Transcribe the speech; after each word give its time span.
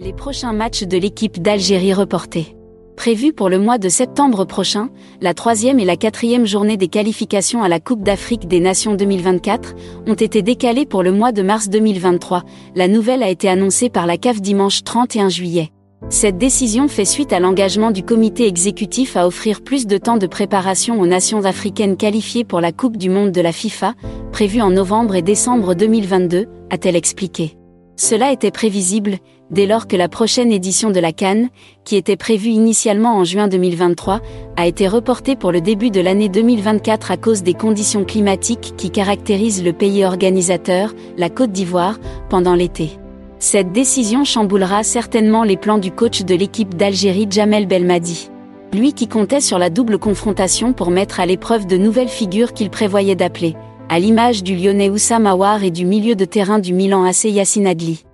Les 0.00 0.12
prochains 0.12 0.52
matchs 0.52 0.84
de 0.84 0.96
l'équipe 0.96 1.42
d'Algérie 1.42 1.92
reportés. 1.92 2.56
Prévus 2.94 3.32
pour 3.32 3.48
le 3.48 3.58
mois 3.58 3.78
de 3.78 3.88
septembre 3.88 4.44
prochain, 4.44 4.90
la 5.20 5.34
troisième 5.34 5.80
et 5.80 5.84
la 5.84 5.96
quatrième 5.96 6.46
journée 6.46 6.76
des 6.76 6.86
qualifications 6.86 7.64
à 7.64 7.68
la 7.68 7.80
Coupe 7.80 8.04
d'Afrique 8.04 8.46
des 8.46 8.60
Nations 8.60 8.94
2024 8.94 9.74
ont 10.06 10.14
été 10.14 10.40
décalées 10.40 10.86
pour 10.86 11.02
le 11.02 11.10
mois 11.10 11.32
de 11.32 11.42
mars 11.42 11.68
2023. 11.68 12.44
La 12.76 12.86
nouvelle 12.86 13.24
a 13.24 13.28
été 13.28 13.48
annoncée 13.48 13.90
par 13.90 14.06
la 14.06 14.18
CAF 14.18 14.40
dimanche 14.40 14.84
31 14.84 15.30
juillet. 15.30 15.72
Cette 16.10 16.38
décision 16.38 16.86
fait 16.86 17.04
suite 17.04 17.32
à 17.32 17.40
l'engagement 17.40 17.90
du 17.90 18.04
comité 18.04 18.46
exécutif 18.46 19.16
à 19.16 19.26
offrir 19.26 19.62
plus 19.62 19.88
de 19.88 19.98
temps 19.98 20.16
de 20.16 20.28
préparation 20.28 21.00
aux 21.00 21.08
nations 21.08 21.44
africaines 21.44 21.96
qualifiées 21.96 22.44
pour 22.44 22.60
la 22.60 22.70
Coupe 22.70 22.98
du 22.98 23.10
Monde 23.10 23.32
de 23.32 23.40
la 23.40 23.50
FIFA, 23.50 23.94
prévue 24.30 24.60
en 24.60 24.70
novembre 24.70 25.16
et 25.16 25.22
décembre 25.22 25.74
2022, 25.74 26.46
a-t-elle 26.70 26.94
expliqué. 26.94 27.57
Cela 28.00 28.30
était 28.30 28.52
prévisible, 28.52 29.18
dès 29.50 29.66
lors 29.66 29.88
que 29.88 29.96
la 29.96 30.08
prochaine 30.08 30.52
édition 30.52 30.90
de 30.90 31.00
la 31.00 31.10
Cannes, 31.10 31.48
qui 31.82 31.96
était 31.96 32.16
prévue 32.16 32.50
initialement 32.50 33.16
en 33.16 33.24
juin 33.24 33.48
2023, 33.48 34.20
a 34.56 34.68
été 34.68 34.86
reportée 34.86 35.34
pour 35.34 35.50
le 35.50 35.60
début 35.60 35.90
de 35.90 36.00
l'année 36.00 36.28
2024 36.28 37.10
à 37.10 37.16
cause 37.16 37.42
des 37.42 37.54
conditions 37.54 38.04
climatiques 38.04 38.74
qui 38.76 38.92
caractérisent 38.92 39.64
le 39.64 39.72
pays 39.72 40.04
organisateur, 40.04 40.94
la 41.16 41.28
Côte 41.28 41.50
d'Ivoire, 41.50 41.98
pendant 42.30 42.54
l'été. 42.54 42.90
Cette 43.40 43.72
décision 43.72 44.24
chamboulera 44.24 44.84
certainement 44.84 45.42
les 45.42 45.56
plans 45.56 45.78
du 45.78 45.90
coach 45.90 46.22
de 46.22 46.36
l'équipe 46.36 46.76
d'Algérie 46.76 47.26
Jamel 47.28 47.66
Belmadi. 47.66 48.30
Lui 48.72 48.92
qui 48.92 49.08
comptait 49.08 49.40
sur 49.40 49.58
la 49.58 49.70
double 49.70 49.98
confrontation 49.98 50.72
pour 50.72 50.92
mettre 50.92 51.18
à 51.18 51.26
l'épreuve 51.26 51.66
de 51.66 51.76
nouvelles 51.76 52.08
figures 52.08 52.52
qu'il 52.52 52.70
prévoyait 52.70 53.16
d'appeler 53.16 53.56
à 53.88 53.98
l'image 53.98 54.42
du 54.42 54.54
lyonnais 54.54 54.90
Oussam 54.90 55.26
Aouar 55.26 55.64
et 55.64 55.70
du 55.70 55.84
milieu 55.84 56.14
de 56.14 56.24
terrain 56.24 56.58
du 56.58 56.72
Milan 56.74 57.04
AC 57.04 57.24
Yacine 57.24 57.66
Adli. 57.66 58.04